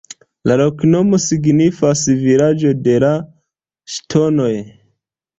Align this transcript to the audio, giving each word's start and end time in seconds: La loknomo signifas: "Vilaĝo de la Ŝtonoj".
La 0.51 0.55
loknomo 0.59 1.17
signifas: 1.25 2.01
"Vilaĝo 2.21 2.71
de 2.87 2.95
la 3.03 3.11
Ŝtonoj". 3.97 4.49